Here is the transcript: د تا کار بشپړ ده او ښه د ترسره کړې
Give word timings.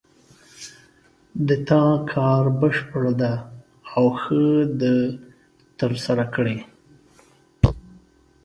د 1.47 1.49
تا 1.67 1.83
کار 2.13 2.43
بشپړ 2.61 3.03
ده 3.21 3.33
او 3.95 4.05
ښه 4.21 4.45
د 4.81 4.81
ترسره 5.79 6.25
کړې 6.35 6.57